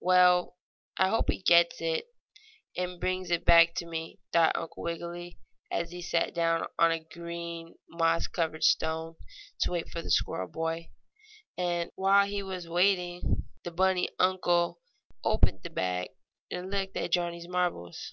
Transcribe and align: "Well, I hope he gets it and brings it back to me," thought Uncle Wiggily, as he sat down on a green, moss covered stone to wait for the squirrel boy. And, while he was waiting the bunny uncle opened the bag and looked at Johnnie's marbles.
"Well, 0.00 0.58
I 0.98 1.08
hope 1.08 1.30
he 1.30 1.40
gets 1.40 1.80
it 1.80 2.08
and 2.76 3.00
brings 3.00 3.30
it 3.30 3.46
back 3.46 3.74
to 3.76 3.86
me," 3.86 4.18
thought 4.34 4.54
Uncle 4.54 4.82
Wiggily, 4.82 5.38
as 5.70 5.92
he 5.92 6.02
sat 6.02 6.34
down 6.34 6.66
on 6.78 6.92
a 6.92 6.98
green, 7.02 7.74
moss 7.88 8.26
covered 8.26 8.64
stone 8.64 9.16
to 9.60 9.70
wait 9.72 9.88
for 9.88 10.02
the 10.02 10.10
squirrel 10.10 10.48
boy. 10.48 10.90
And, 11.56 11.90
while 11.94 12.26
he 12.26 12.42
was 12.42 12.68
waiting 12.68 13.46
the 13.64 13.70
bunny 13.70 14.10
uncle 14.18 14.78
opened 15.24 15.62
the 15.62 15.70
bag 15.70 16.08
and 16.50 16.70
looked 16.70 16.94
at 16.98 17.12
Johnnie's 17.12 17.48
marbles. 17.48 18.12